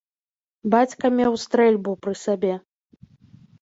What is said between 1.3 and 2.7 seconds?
стрэльбу пры сабе.